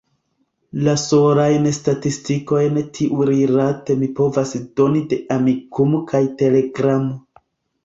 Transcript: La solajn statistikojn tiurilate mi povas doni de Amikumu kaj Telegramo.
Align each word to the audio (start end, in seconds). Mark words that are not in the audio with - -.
La 0.85 0.93
solajn 1.01 1.67
statistikojn 1.77 2.79
tiurilate 2.97 3.97
mi 4.01 4.11
povas 4.21 4.57
doni 4.83 5.05
de 5.15 5.23
Amikumu 5.39 6.03
kaj 6.11 6.25
Telegramo. 6.43 7.17